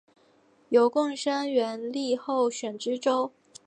[0.69, 3.31] 由贡生援例候选知州。